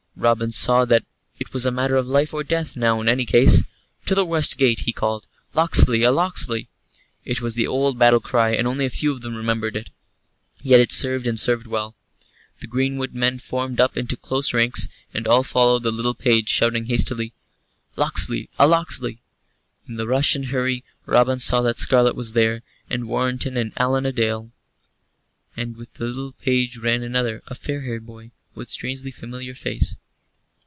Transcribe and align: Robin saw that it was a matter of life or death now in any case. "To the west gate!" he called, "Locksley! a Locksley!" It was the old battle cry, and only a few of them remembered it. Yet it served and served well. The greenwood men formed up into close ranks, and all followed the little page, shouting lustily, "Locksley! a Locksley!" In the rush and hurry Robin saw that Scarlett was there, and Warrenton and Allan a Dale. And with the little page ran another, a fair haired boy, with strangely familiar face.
Robin 0.17 0.51
saw 0.51 0.85
that 0.85 1.03
it 1.39 1.51
was 1.51 1.65
a 1.65 1.71
matter 1.71 1.95
of 1.95 2.05
life 2.05 2.31
or 2.31 2.43
death 2.43 2.77
now 2.77 3.01
in 3.01 3.09
any 3.09 3.25
case. 3.25 3.63
"To 4.05 4.13
the 4.13 4.25
west 4.25 4.55
gate!" 4.55 4.81
he 4.81 4.93
called, 4.93 5.25
"Locksley! 5.55 6.03
a 6.03 6.11
Locksley!" 6.11 6.69
It 7.25 7.41
was 7.41 7.55
the 7.55 7.65
old 7.65 7.97
battle 7.97 8.19
cry, 8.19 8.51
and 8.53 8.67
only 8.67 8.85
a 8.85 8.89
few 8.91 9.11
of 9.13 9.21
them 9.21 9.35
remembered 9.35 9.75
it. 9.75 9.89
Yet 10.61 10.79
it 10.79 10.91
served 10.91 11.25
and 11.25 11.39
served 11.39 11.65
well. 11.65 11.95
The 12.59 12.67
greenwood 12.67 13.15
men 13.15 13.39
formed 13.39 13.79
up 13.79 13.97
into 13.97 14.15
close 14.15 14.53
ranks, 14.53 14.89
and 15.11 15.25
all 15.25 15.41
followed 15.41 15.81
the 15.81 15.91
little 15.91 16.13
page, 16.13 16.49
shouting 16.49 16.85
lustily, 16.85 17.33
"Locksley! 17.95 18.47
a 18.59 18.67
Locksley!" 18.67 19.17
In 19.87 19.95
the 19.95 20.07
rush 20.07 20.35
and 20.35 20.47
hurry 20.47 20.83
Robin 21.07 21.39
saw 21.39 21.61
that 21.61 21.79
Scarlett 21.79 22.15
was 22.15 22.33
there, 22.33 22.61
and 22.91 23.07
Warrenton 23.07 23.57
and 23.57 23.71
Allan 23.75 24.05
a 24.05 24.11
Dale. 24.11 24.51
And 25.57 25.77
with 25.77 25.95
the 25.95 26.05
little 26.05 26.33
page 26.33 26.77
ran 26.77 27.01
another, 27.01 27.41
a 27.47 27.55
fair 27.55 27.81
haired 27.81 28.05
boy, 28.05 28.29
with 28.53 28.69
strangely 28.69 29.09
familiar 29.09 29.55
face. 29.55 29.95